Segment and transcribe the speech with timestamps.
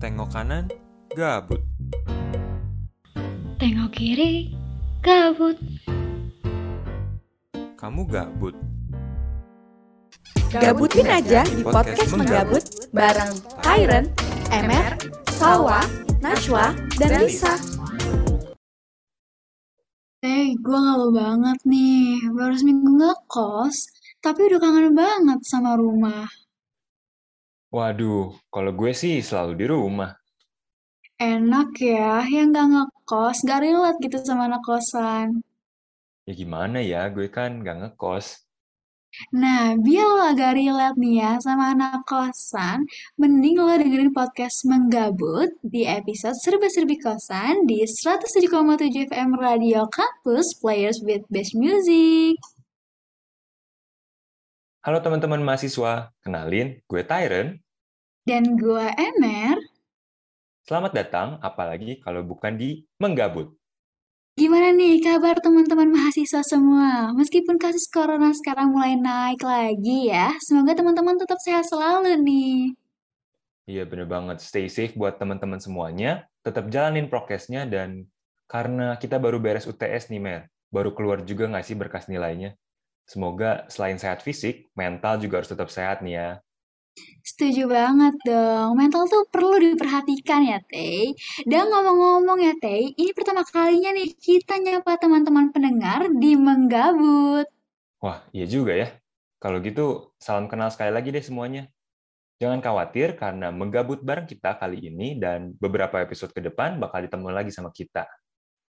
[0.00, 0.64] Tengok kanan,
[1.12, 1.60] gabut.
[3.60, 4.48] Tengok kiri,
[5.04, 5.60] gabut.
[7.76, 8.56] Kamu gabut.
[10.48, 12.64] Gabutin aja di podcast menggabut
[12.96, 14.08] bareng Tyron,
[14.48, 14.96] Emer,
[15.36, 15.84] Salwa,
[16.24, 17.60] Nashwa, dan Lisa.
[20.24, 22.24] Eh, gue galau banget nih.
[22.32, 23.76] Baru seminggu ngekos,
[24.24, 26.24] tapi udah kangen banget sama rumah.
[27.70, 30.10] Waduh, kalau gue sih selalu di rumah.
[31.22, 35.38] Enak ya, yang gak ngekos, gak relate gitu sama anak kosan.
[36.26, 38.42] Ya gimana ya, gue kan gak ngekos.
[39.30, 42.82] Nah, biar lo agak relate nih ya sama anak kosan,
[43.18, 50.98] mending lo dengerin podcast Menggabut di episode Serba-Serbi Kosan di 107,7 FM Radio Campus Players
[51.06, 52.34] with Best Music.
[54.80, 57.52] Halo teman-teman mahasiswa, kenalin, gue Tyron.
[58.24, 59.60] Dan gue Emer.
[60.64, 63.52] Selamat datang, apalagi kalau bukan di Menggabut.
[64.40, 67.12] Gimana nih kabar teman-teman mahasiswa semua?
[67.12, 72.72] Meskipun kasus corona sekarang mulai naik lagi ya, semoga teman-teman tetap sehat selalu nih.
[73.68, 78.08] Iya bener banget, stay safe buat teman-teman semuanya, tetap jalanin prokesnya, dan
[78.48, 82.56] karena kita baru beres UTS nih, Mer, baru keluar juga nggak sih berkas nilainya?
[83.10, 86.28] Semoga selain sehat fisik, mental juga harus tetap sehat nih ya.
[87.26, 91.10] Setuju banget dong, mental tuh perlu diperhatikan ya Teh.
[91.42, 97.50] Dan ngomong-ngomong ya Teh, ini pertama kalinya nih kita nyapa teman-teman pendengar di Menggabut.
[97.98, 98.94] Wah, iya juga ya.
[99.42, 101.66] Kalau gitu, salam kenal sekali lagi deh semuanya.
[102.38, 107.34] Jangan khawatir karena menggabut bareng kita kali ini dan beberapa episode ke depan bakal ditemui
[107.34, 108.06] lagi sama kita.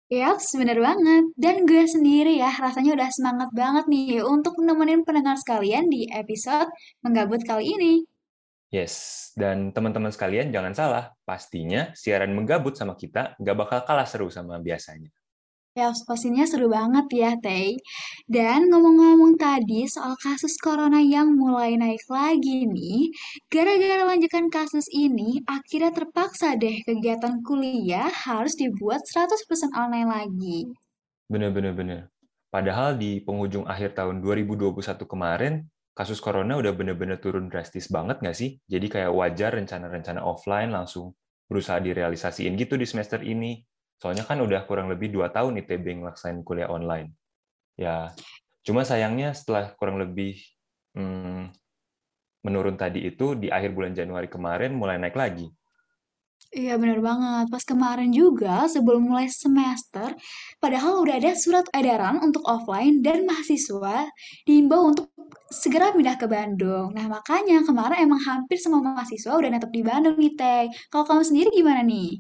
[0.09, 1.23] Yaps, bener banget.
[1.37, 6.65] Dan gue sendiri ya, rasanya udah semangat banget nih untuk nemenin pendengar sekalian di episode
[7.05, 7.93] Menggabut kali ini.
[8.73, 14.33] Yes, dan teman-teman sekalian jangan salah, pastinya siaran menggabut sama kita nggak bakal kalah seru
[14.33, 15.13] sama biasanya.
[15.77, 17.77] Ya, pastinya seru banget ya, Teh.
[18.25, 23.13] Dan ngomong-ngomong tadi soal kasus corona yang mulai naik lagi nih,
[23.53, 30.57] gara-gara lanjutan kasus ini, akhirnya terpaksa deh kegiatan kuliah harus dibuat 100% online lagi.
[31.29, 31.73] Bener-bener.
[31.77, 32.01] bener.
[32.49, 38.33] Padahal di penghujung akhir tahun 2021 kemarin, kasus corona udah bener-bener turun drastis banget nggak
[38.33, 38.57] sih?
[38.65, 41.13] Jadi kayak wajar rencana-rencana offline langsung
[41.45, 43.68] berusaha direalisasiin gitu di semester ini.
[43.99, 47.11] Soalnya kan udah kurang lebih dua tahun ITB ngelaksain kuliah online.
[47.75, 48.15] Ya,
[48.63, 50.39] cuma sayangnya setelah kurang lebih
[50.95, 51.51] hmm,
[52.43, 55.47] menurun tadi itu, di akhir bulan Januari kemarin mulai naik lagi.
[56.49, 57.45] Iya bener banget.
[57.53, 60.17] Pas kemarin juga sebelum mulai semester,
[60.57, 64.09] padahal udah ada surat edaran untuk offline dan mahasiswa
[64.47, 65.13] diimbau untuk
[65.53, 66.95] segera pindah ke Bandung.
[66.97, 70.65] Nah makanya kemarin emang hampir semua mahasiswa udah netep di Bandung nih Teh.
[70.89, 72.17] Kalau kamu sendiri gimana nih?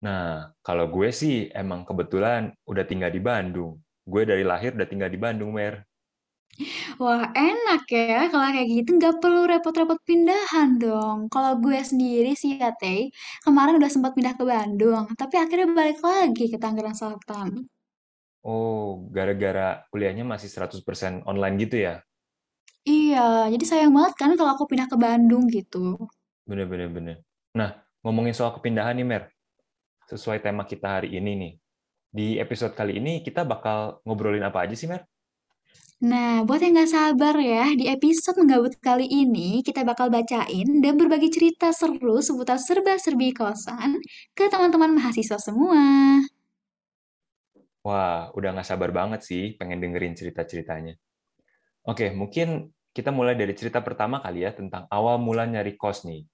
[0.00, 3.80] Nah, kalau gue sih emang kebetulan udah tinggal di Bandung.
[4.08, 5.84] Gue dari lahir udah tinggal di Bandung, Mer.
[7.00, 11.18] Wah, enak ya kalau kayak gitu nggak perlu repot-repot pindahan dong.
[11.32, 13.08] Kalau gue sendiri sih ya, Teh,
[13.44, 17.70] kemarin udah sempat pindah ke Bandung, tapi akhirnya balik lagi ke Tangerang Selatan.
[18.40, 22.00] Oh, gara-gara kuliahnya masih 100% online gitu ya?
[22.88, 25.96] Iya, jadi sayang banget kan kalau aku pindah ke Bandung gitu.
[26.48, 26.88] Bener-bener.
[26.88, 27.16] bener.
[27.52, 29.22] Nah, ngomongin soal kepindahan nih, Mer.
[30.10, 31.52] Sesuai tema kita hari ini nih.
[32.10, 35.06] Di episode kali ini kita bakal ngobrolin apa aja sih, Mer?
[36.02, 40.98] Nah, buat yang nggak sabar ya, di episode menggabut kali ini kita bakal bacain dan
[40.98, 44.02] berbagi cerita seru seputar serba-serbi kosan
[44.34, 45.78] ke teman-teman mahasiswa semua.
[47.86, 50.98] Wah, udah nggak sabar banget sih pengen dengerin cerita-ceritanya.
[51.86, 56.26] Oke, mungkin kita mulai dari cerita pertama kali ya tentang awal mula nyari kos nih.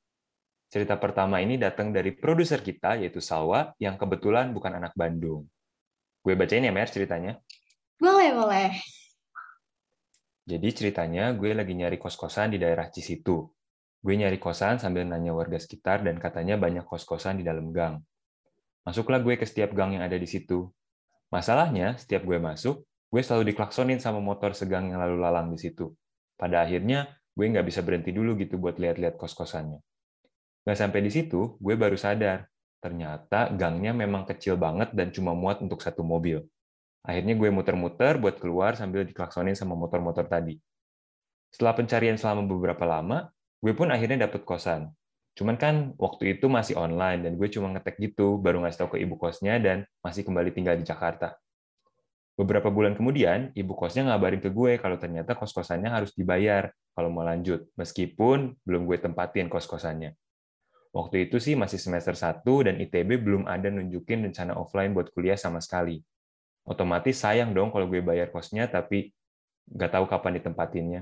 [0.66, 5.46] Cerita pertama ini datang dari produser kita, yaitu Salwa, yang kebetulan bukan anak Bandung.
[6.26, 7.38] Gue bacain ya, Mer, ceritanya.
[8.02, 8.70] Boleh, boleh.
[10.46, 13.46] Jadi ceritanya gue lagi nyari kos-kosan di daerah Cisitu.
[13.98, 17.98] Gue nyari kosan sambil nanya warga sekitar dan katanya banyak kos-kosan di dalam gang.
[18.86, 20.70] Masuklah gue ke setiap gang yang ada di situ.
[21.34, 25.90] Masalahnya, setiap gue masuk, gue selalu diklaksonin sama motor segang yang lalu lalang di situ.
[26.38, 29.82] Pada akhirnya, gue nggak bisa berhenti dulu gitu buat lihat-lihat kos-kosannya.
[30.66, 32.50] Nggak sampai di situ, gue baru sadar.
[32.82, 36.42] Ternyata gangnya memang kecil banget dan cuma muat untuk satu mobil.
[37.06, 40.58] Akhirnya gue muter-muter buat keluar sambil diklaksonin sama motor-motor tadi.
[41.54, 43.30] Setelah pencarian selama beberapa lama,
[43.62, 44.90] gue pun akhirnya dapet kosan.
[45.38, 49.06] Cuman kan waktu itu masih online dan gue cuma ngetek gitu, baru ngasih tahu ke
[49.06, 51.38] ibu kosnya dan masih kembali tinggal di Jakarta.
[52.34, 57.22] Beberapa bulan kemudian, ibu kosnya ngabarin ke gue kalau ternyata kos-kosannya harus dibayar kalau mau
[57.22, 60.16] lanjut, meskipun belum gue tempatin kos-kosannya.
[60.96, 65.36] Waktu itu sih masih semester 1 dan ITB belum ada nunjukin rencana offline buat kuliah
[65.36, 66.00] sama sekali.
[66.64, 69.12] Otomatis sayang dong kalau gue bayar kosnya, tapi
[69.68, 71.00] nggak tahu kapan ditempatinnya.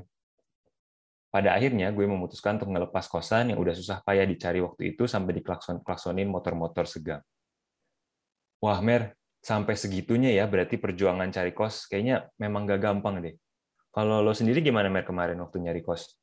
[1.30, 5.38] Pada akhirnya gue memutuskan untuk ngelepas kosan yang udah susah payah dicari waktu itu sampai
[5.38, 7.22] diklakson-klaksonin motor-motor segang.
[8.58, 9.14] Wah, Mer,
[9.46, 13.34] sampai segitunya ya berarti perjuangan cari kos kayaknya memang gak gampang deh.
[13.94, 16.18] Kalau lo sendiri gimana Mer kemarin waktu nyari kos?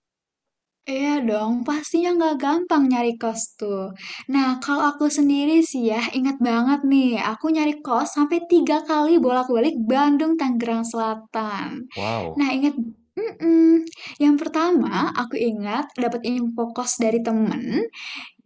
[0.90, 3.94] Iya dong, pastinya nggak gampang nyari kos tuh.
[4.34, 9.22] Nah, kalau aku sendiri sih ya, ingat banget nih, aku nyari kos sampai tiga kali
[9.22, 11.86] bolak-balik Bandung, Tangerang Selatan.
[11.94, 12.34] Wow.
[12.34, 12.74] Nah, ingat,
[13.14, 13.86] mm
[14.18, 17.86] Yang pertama, aku ingat dapat info kos dari temen,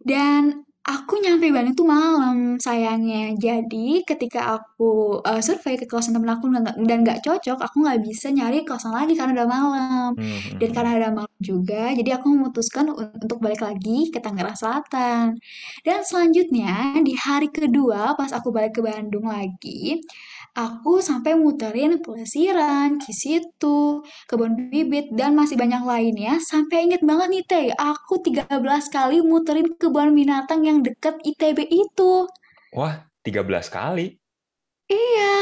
[0.04, 3.34] dan Aku nyampe Bandung tuh malam sayangnya.
[3.34, 6.46] Jadi ketika aku uh, survei ke kosan temen aku
[6.86, 10.10] dan nggak cocok, aku nggak bisa nyari kosan lagi karena udah malam.
[10.16, 10.98] Hmm, Dan hmm, karena hmm.
[11.02, 15.34] udah malam juga, jadi aku memutuskan un- untuk balik lagi ke Tangerang Selatan.
[15.82, 19.98] Dan selanjutnya di hari kedua pas aku balik ke Bandung lagi,
[20.56, 26.40] aku sampai muterin Plesiran, Kisitu, Kebun Bibit, dan masih banyak lainnya.
[26.40, 28.56] Sampai inget banget nih Teh, aku 13
[28.88, 32.24] kali muterin kebun binatang yang deket ITB itu.
[32.72, 34.16] Wah, 13 kali.
[34.88, 35.34] Iya,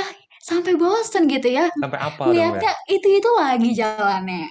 [0.43, 1.71] sampai bosen gitu ya.
[1.79, 2.59] Sampai apa dong, Mer?
[2.59, 4.47] Lihatnya itu-itu lagi jalannya.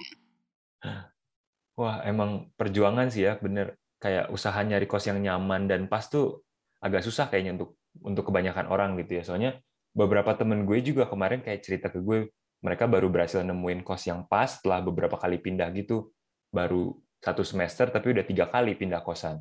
[1.78, 3.76] Wah, emang perjuangan sih ya, bener.
[4.00, 6.44] Kayak usaha nyari kos yang nyaman dan pas tuh
[6.80, 9.22] agak susah kayaknya untuk untuk kebanyakan orang gitu ya.
[9.24, 9.50] Soalnya
[9.94, 12.28] beberapa temen gue juga kemarin kayak cerita ke gue,
[12.60, 16.10] mereka baru berhasil nemuin kos yang pas setelah beberapa kali pindah gitu.
[16.50, 19.40] Baru satu semester tapi udah tiga kali pindah kosan.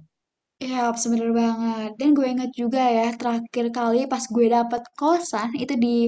[0.61, 1.91] Iya, bener banget.
[1.99, 6.07] Dan gue inget juga ya, terakhir kali pas gue dapet kosan, itu di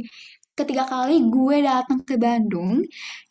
[0.56, 2.81] ketiga kali gue datang ke Bandung,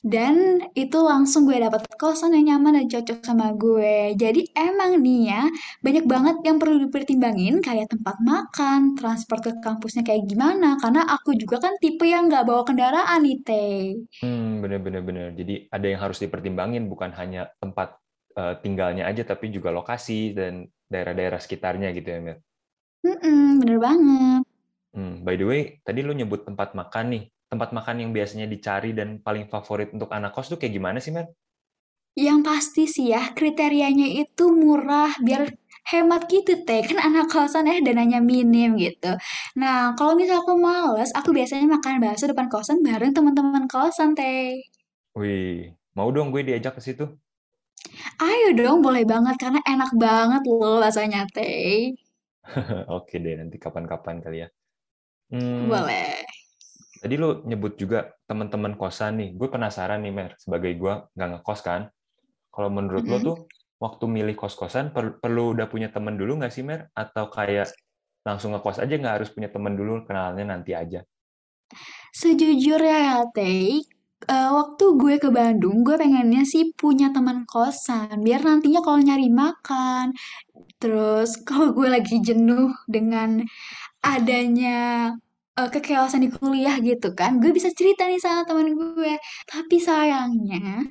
[0.05, 4.12] dan itu langsung gue dapet kosan yang nyaman dan cocok sama gue.
[4.15, 5.43] Jadi emang nih ya,
[5.81, 11.32] banyak banget yang perlu dipertimbangin, kayak tempat makan, transport ke kampusnya kayak gimana, karena aku
[11.35, 13.81] juga kan tipe yang nggak bawa kendaraan nih, Teh.
[14.21, 15.29] Hmm, bener-bener bener.
[15.35, 17.97] Jadi ada yang harus dipertimbangin, bukan hanya tempat
[18.37, 22.38] eh, tinggalnya aja, tapi juga lokasi dan daerah-daerah sekitarnya gitu ya, Mir.
[23.05, 24.44] Mm-mm, bener banget.
[24.96, 27.23] Hmm, by the way, tadi lu nyebut tempat makan nih.
[27.50, 31.12] Tempat makan yang biasanya dicari dan paling favorit untuk anak kos tuh kayak gimana sih,
[31.17, 31.26] Mer?
[32.26, 35.43] Yang pasti sih ya, kriterianya itu murah, biar
[35.91, 36.82] hemat gitu teh.
[36.88, 39.11] Kan anak kosan ya dananya minim gitu.
[39.61, 44.58] Nah, kalau misal aku males, aku biasanya makan bakso depan kosan bareng teman-teman kosan teh.
[45.19, 47.05] Wih, mau dong gue diajak ke situ?
[48.29, 51.94] Ayo dong, boleh banget karena enak banget loh rasanya teh.
[52.97, 54.49] Oke deh, nanti kapan-kapan kali ya.
[55.31, 56.25] Hmm, Boleh.
[57.03, 57.99] tadi lu nyebut juga
[58.29, 59.29] teman-teman kosan nih.
[59.38, 60.32] Gue penasaran nih, Mer.
[60.43, 61.82] Sebagai gue nggak ngekos kan.
[62.55, 63.26] Kalau menurut lo Mm-mm.
[63.29, 63.37] tuh,
[63.85, 66.81] waktu milih kos-kosan, per- perlu udah punya teman dulu nggak sih, Mer?
[67.03, 67.69] Atau kayak
[68.29, 71.00] langsung ngekos aja nggak harus punya teman dulu, kenalannya nanti aja?
[72.15, 73.82] Sejujurnya ya teh,
[74.31, 79.29] eh, waktu gue ke Bandung, gue pengennya sih punya teman kosan, biar nantinya kalau nyari
[79.29, 80.15] makan,
[80.82, 83.43] terus kalau gue lagi jenuh dengan
[84.12, 84.79] adanya
[85.59, 89.12] eh, kekeosan di kuliah gitu kan, gue bisa cerita nih sama teman gue.
[89.51, 90.85] Tapi sayangnya,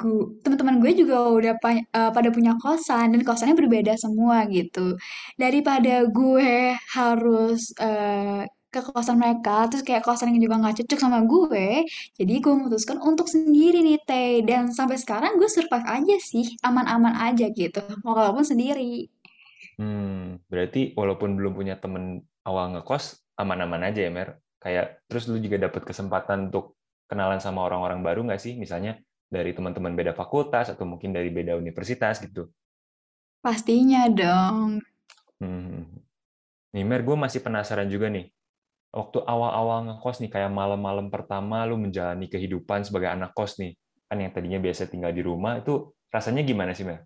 [0.00, 4.96] gue teman-teman gue juga udah eh, pada punya kosan dan kosannya berbeda semua gitu.
[5.42, 11.18] Daripada gue harus eh, ke kosan mereka, terus kayak kosan yang juga nggak cocok sama
[11.24, 11.88] gue,
[12.20, 14.44] jadi gue memutuskan untuk sendiri nih Teh.
[14.44, 19.08] Dan sampai sekarang gue survive aja sih, aman-aman aja gitu, walaupun sendiri.
[19.80, 24.40] Hmm, berarti walaupun belum punya temen awal ngekos, aman-aman aja ya, Mer?
[24.58, 26.74] Kayak, terus lu juga dapat kesempatan untuk
[27.06, 28.56] kenalan sama orang-orang baru nggak sih?
[28.58, 32.48] Misalnya dari teman-teman beda fakultas, atau mungkin dari beda universitas gitu.
[33.44, 34.82] Pastinya dong.
[35.38, 35.84] Hmm.
[36.74, 38.32] Nih, Mer, gue masih penasaran juga nih.
[38.88, 43.76] Waktu awal-awal ngekos nih, kayak malam-malam pertama lu menjalani kehidupan sebagai anak kos nih.
[44.08, 47.04] Kan yang tadinya biasa tinggal di rumah, itu rasanya gimana sih, Mer?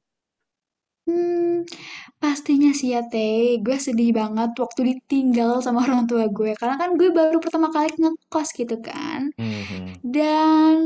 [2.23, 6.95] Pastinya sih ya Teh, gue sedih banget waktu ditinggal sama orang tua gue, karena kan
[6.95, 9.35] gue baru pertama kali ngekos gitu kan.
[9.35, 9.99] Hmm.
[10.03, 10.77] Dan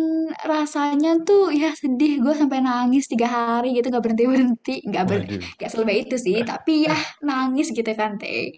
[0.44, 4.76] rasanya tuh ya sedih, gue sampai nangis tiga hari gitu, gak berhenti-berhenti.
[4.88, 5.42] Gak, ber, Waduh.
[5.60, 8.56] gak selebay itu sih, tapi ya nangis gitu kan Teh.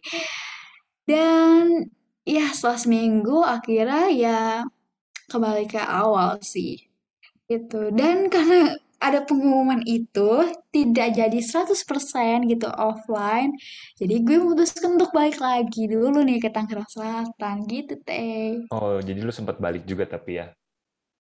[1.09, 1.89] Dan
[2.29, 4.41] ya setelah seminggu akhirnya ya
[5.29, 6.79] kembali ke awal sih.
[7.49, 7.91] Gitu.
[7.97, 10.43] Dan karena ada pengumuman itu
[10.75, 13.55] tidak jadi 100% gitu offline.
[13.95, 18.67] Jadi gue memutuskan untuk balik lagi dulu nih ke Tangerang Selatan gitu teh.
[18.75, 20.51] Oh, jadi lu sempat balik juga tapi ya?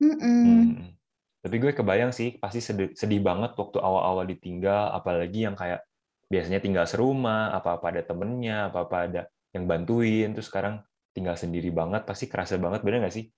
[0.03, 0.19] Mm-mm.
[0.19, 0.95] Hmm.
[1.39, 5.87] Tapi gue kebayang sih, pasti sedih, sedih banget waktu awal-awal ditinggal, apalagi yang kayak
[6.27, 9.23] biasanya tinggal serumah, apa-apa ada temennya, apa-apa ada
[9.55, 10.83] yang bantuin, terus sekarang
[11.15, 13.31] tinggal sendiri banget, pasti kerasa banget, bener nggak sih?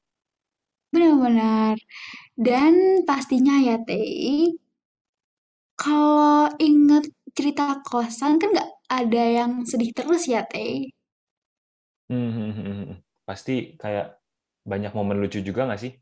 [0.95, 1.77] Benar-benar.
[2.47, 2.75] Dan
[3.09, 4.55] pastinya ya, Teh,
[5.83, 7.05] kalau inget
[7.37, 10.75] cerita kosan kan nggak ada yang sedih terus ya, Teh?
[12.09, 12.95] Hmm, hmm, hmm, hmm.
[13.29, 14.05] Pasti kayak
[14.71, 15.93] banyak momen lucu juga nggak sih?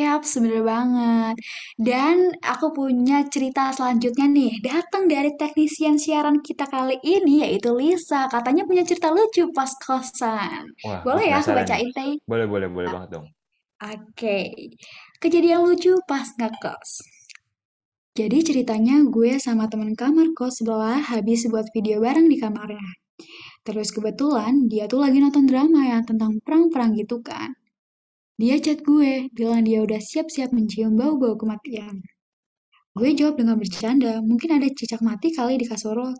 [0.00, 1.34] Yap, sebener banget.
[1.88, 2.16] Dan
[2.52, 4.52] aku punya cerita selanjutnya nih.
[4.68, 8.20] Datang dari teknisian siaran kita kali ini, yaitu Lisa.
[8.34, 10.62] Katanya punya cerita lucu pas kosan.
[10.84, 11.80] Wah, Boleh ya aku penasaran nih.
[11.80, 12.12] bacain, Teh?
[12.30, 13.26] Boleh, boleh, boleh banget dong.
[13.82, 14.38] Oke.
[15.18, 16.90] Kejadian lucu pas ngekos.
[18.14, 22.90] Jadi ceritanya gue sama temen kamar kos sebelah habis buat video bareng di kamarnya.
[23.66, 27.50] Terus kebetulan dia tuh lagi nonton drama yang tentang perang-perang gitu kan.
[28.38, 32.02] Dia chat gue, bilang dia udah siap-siap mencium bau-bau kematian.
[32.94, 36.14] Gue jawab dengan bercanda, mungkin ada cicak mati kali di kasur lo.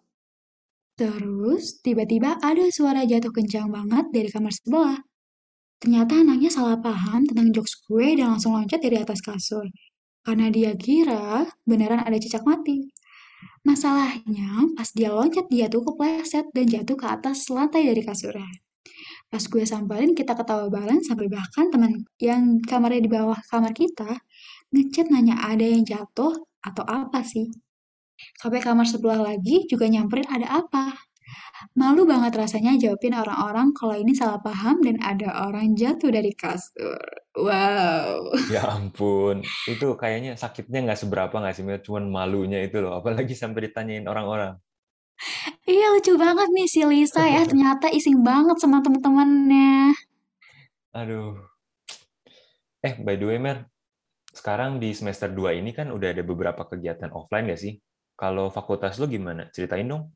[0.94, 4.98] Terus, tiba-tiba ada suara jatuh kencang banget dari kamar sebelah.
[5.84, 9.68] Ternyata anaknya salah paham tentang jokes gue dan langsung loncat dari atas kasur.
[10.24, 12.88] Karena dia kira beneran ada cicak mati.
[13.68, 18.48] Masalahnya, pas dia loncat, dia tuh kepleset dan jatuh ke atas lantai dari kasurnya.
[19.28, 24.24] Pas gue samperin, kita ketawa bareng sampai bahkan teman yang kamarnya di bawah kamar kita
[24.72, 26.32] ngechat nanya ada yang jatuh
[26.64, 27.52] atau apa sih.
[28.40, 30.96] Sampai kamar sebelah lagi juga nyamperin ada apa.
[31.74, 37.00] Malu banget rasanya jawabin orang-orang kalau ini salah paham dan ada orang jatuh dari kasur.
[37.34, 38.30] Wow.
[38.54, 41.64] Ya ampun, itu kayaknya sakitnya nggak seberapa nggak sih?
[41.82, 44.54] Cuman malunya itu loh, apalagi sampai ditanyain orang-orang.
[45.64, 49.94] Iya lucu banget nih si Lisa ya, ternyata iseng banget sama temen-temennya.
[50.94, 51.38] Aduh.
[52.84, 53.64] Eh, by the way, Mer,
[54.30, 57.74] sekarang di semester 2 ini kan udah ada beberapa kegiatan offline nggak sih?
[58.14, 59.50] Kalau fakultas lo gimana?
[59.50, 60.12] Ceritain dong.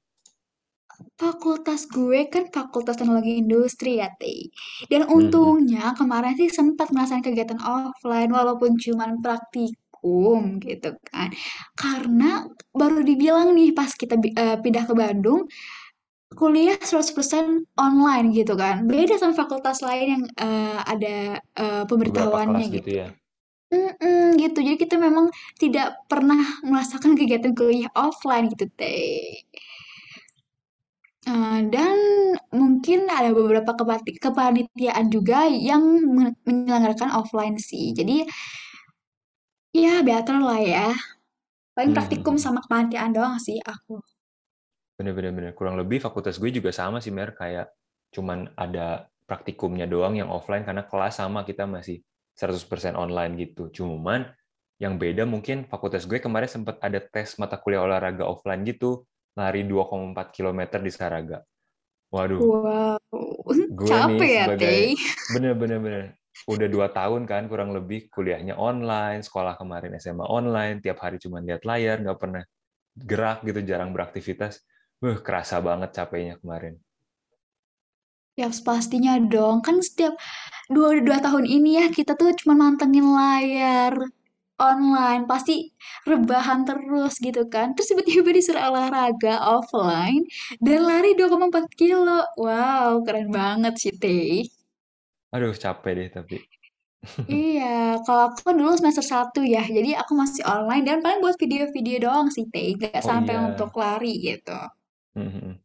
[1.18, 4.50] Fakultas gue kan Fakultas Teknologi Industri ya, Teh.
[4.90, 5.10] Dan Mhm.
[5.18, 11.28] untungnya kemarin sih sempat ngerasain kegiatan offline walaupun cuman praktikum gitu kan.
[11.74, 15.40] Karena baru dibilang nih pas kita eh, pindah ke Bandung,
[16.40, 18.86] kuliah 100% online gitu kan.
[18.90, 21.16] Beda sama fakultas lain yang eh, ada
[21.74, 22.90] Beberapa pemberitahuannya gitu gitu.
[23.00, 23.08] ya.
[23.74, 24.58] Mm-mm, gitu.
[24.64, 25.28] Jadi kita memang
[25.60, 29.44] tidak pernah merasakan kegiatan kuliah offline gitu, Teh.
[31.28, 31.98] Eh, dan
[32.60, 33.70] mungkin ada beberapa
[34.24, 35.82] kepanitiaan juga yang
[36.16, 37.92] men- menyelenggarakan offline sih.
[37.92, 38.24] Jadi
[39.84, 40.88] ya better lah ya.
[41.76, 42.42] Paling praktikum Mhm.
[42.44, 43.94] sama kepanitiaan doang sih aku.
[44.98, 45.54] Bener-bener.
[45.54, 47.30] Kurang lebih fakultas gue juga sama sih, Mer.
[47.38, 47.70] Kayak
[48.14, 52.02] cuman ada praktikumnya doang yang offline karena kelas sama kita masih
[52.34, 53.70] 100% online gitu.
[53.70, 54.26] Cuman
[54.82, 59.04] yang beda mungkin fakultas gue kemarin sempat ada tes mata kuliah olahraga offline gitu,
[59.38, 61.38] lari 2,4 km di Saraga.
[62.14, 62.98] Waduh, Wow,
[63.80, 64.94] gue capek nih ya, sebagai Teh.
[65.32, 66.04] bener-bener bener.
[66.48, 71.38] udah dua tahun kan kurang lebih kuliahnya online, sekolah kemarin SMA online, tiap hari cuma
[71.44, 72.42] lihat layar, nggak pernah
[73.10, 74.54] gerak gitu, jarang beraktivitas.
[75.02, 76.74] Wah, kerasa banget capeknya kemarin.
[78.40, 79.60] Ya pastinya dong.
[79.66, 80.14] Kan setiap
[80.70, 83.94] dua, dua tahun ini ya kita tuh cuma mantengin layar
[84.60, 85.24] online.
[85.30, 85.70] Pasti
[86.06, 87.72] rebahan terus gitu kan.
[87.74, 90.22] Terus tiba-tiba disuruh olahraga offline
[90.62, 92.22] dan lari 2,4 kilo.
[92.38, 94.48] Wow, keren banget sih, Teh.
[95.34, 96.36] Aduh, capek deh tapi.
[97.28, 101.36] Iya, kalau aku kan dulu semester 1 ya, jadi aku masih online dan paling buat
[101.42, 102.68] video-video doang sih, Teh.
[102.78, 103.40] Nggak Oh sampai iya.
[103.48, 104.56] untuk lari gitu.
[105.16, 105.56] Mhm.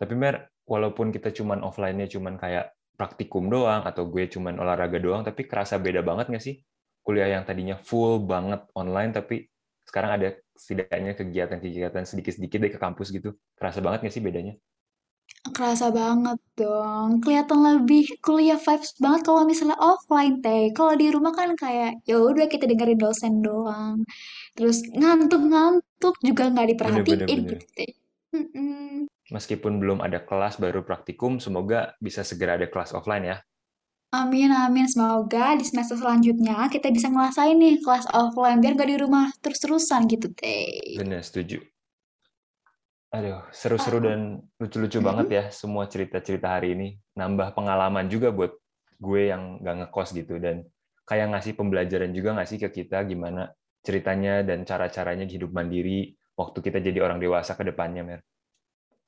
[0.00, 5.22] Tapi Mer, walaupun kita cuman offline-nya cuman kayak praktikum doang, atau gue cuman olahraga doang,
[5.28, 6.56] tapi kerasa beda banget nggak sih?
[7.04, 9.44] Kuliah yang tadinya full banget online, tapi
[9.84, 13.36] sekarang ada setidaknya kegiatan-kegiatan sedikit-sedikit deh ke kampus gitu.
[13.60, 14.54] Kerasa banget nggak sih bedanya?
[15.44, 17.20] Kerasa banget dong.
[17.20, 20.72] Kelihatan lebih kuliah vibes banget kalau misalnya offline, Teh.
[20.72, 24.00] Kalau di rumah kan kayak ya udah kita dengerin dosen doang.
[24.56, 27.28] Terus ngantuk-ngantuk juga nggak diperhatiin bener.
[27.28, 27.92] gitu, Teh.
[29.28, 33.36] Meskipun belum ada kelas baru praktikum, semoga bisa segera ada kelas offline ya.
[34.14, 34.86] Amin, amin.
[34.86, 40.06] Semoga di semester selanjutnya kita bisa ngerasain nih kelas offline biar gak di rumah terus-terusan
[40.06, 41.02] gitu, Teh.
[41.02, 41.58] Bener, setuju.
[43.10, 44.20] Aduh, seru-seru Ah, dan
[44.58, 45.08] lucu-lucu mm-mm.
[45.10, 46.88] banget ya semua cerita-cerita hari ini.
[47.18, 48.54] Nambah pengalaman juga buat
[49.02, 50.38] gue yang nggak ngekos gitu.
[50.38, 50.62] Dan
[51.10, 53.50] kayak ngasih pembelajaran juga nggak sih ke kita gimana
[53.86, 58.20] ceritanya dan cara-caranya hidup mandiri waktu kita jadi orang dewasa ke depannya, Mer.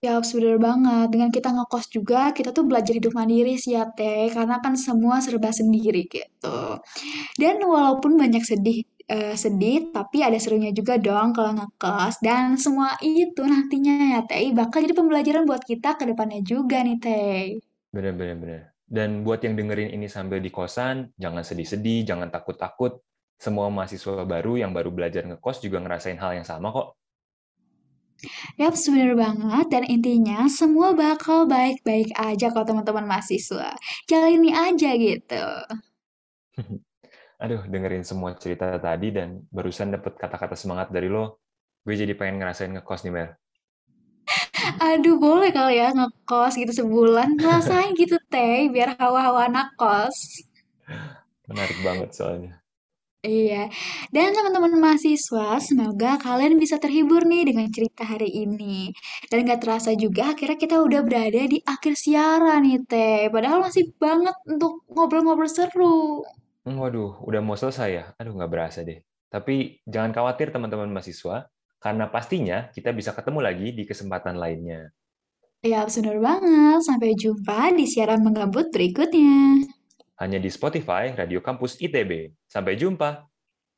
[0.04, 1.06] Ya, bener banget.
[1.08, 4.28] Dengan kita ngekos juga, kita tuh belajar hidup mandiri sih ya, Teh.
[4.28, 6.58] Karena kan semua serba sendiri gitu.
[7.40, 12.20] Dan walaupun banyak sedih eh, sedih, tapi ada serunya juga dong kalau ngekos.
[12.20, 16.98] Dan semua itu nantinya ya Teh, bakal jadi pembelajaran buat kita ke depannya juga nih
[17.00, 17.44] Teh.
[17.94, 18.36] Bener-bener.
[18.36, 18.62] bener.
[18.86, 23.02] Dan buat yang dengerin ini sambil di kosan, jangan sedih-sedih, jangan takut-takut.
[23.34, 26.94] Semua mahasiswa baru yang baru belajar ngekos juga ngerasain hal yang sama kok.
[28.56, 29.66] Yap, bener banget.
[29.68, 33.76] Dan intinya semua bakal baik-baik aja kok teman-teman mahasiswa.
[34.08, 35.44] Jalani aja gitu.
[37.42, 41.44] Aduh, dengerin semua cerita tadi dan barusan dapet kata-kata semangat dari lo,
[41.84, 43.28] gue jadi pengen ngerasain ngekos nih, Mel.
[44.96, 47.36] Aduh, boleh kali ya ngekos gitu sebulan.
[47.36, 50.48] Ngerasain gitu, Teh, biar hawa-hawa anak kos.
[51.48, 52.65] Menarik banget soalnya.
[53.26, 53.62] Iya,
[54.14, 58.94] dan teman-teman mahasiswa, semoga kalian bisa terhibur nih dengan cerita hari ini.
[59.30, 63.22] Dan gak terasa juga akhirnya kita udah berada di akhir siaran nih, Teh.
[63.34, 66.22] Padahal masih banget untuk ngobrol-ngobrol seru.
[66.64, 68.04] Hmm, Waduh, udah mau selesai ya?
[68.20, 68.98] Aduh, nggak berasa deh.
[69.34, 69.54] Tapi
[69.92, 71.36] jangan khawatir teman-teman mahasiswa,
[71.84, 74.80] karena pastinya kita bisa ketemu lagi di kesempatan lainnya.
[75.70, 76.78] Ya, benar banget.
[76.88, 79.36] Sampai jumpa di siaran menggabut berikutnya.
[80.16, 82.32] Hanya di Spotify Radio Kampus ITB.
[82.48, 83.28] Sampai jumpa!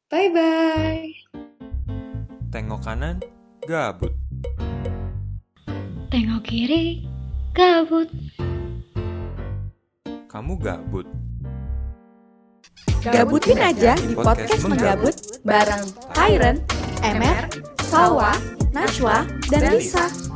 [0.06, 1.34] Bye-bye.
[2.54, 3.18] Tengok kanan,
[3.66, 4.14] gabut.
[6.14, 7.02] Tengok kiri,
[7.50, 8.06] gabut.
[10.30, 11.10] Kamu gabut.
[13.02, 16.62] Gabutin aja di podcast menggabut bareng Tyron,
[17.02, 17.50] Emer,
[17.82, 18.30] Salwa,
[18.70, 20.27] Najwa, dan Lisa.